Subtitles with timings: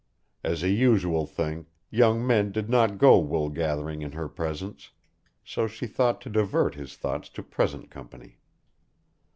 [0.43, 4.89] As a usual thing, young men did not go wool gathering in her presence;
[5.45, 8.39] so she sought to divert his thoughts to present company.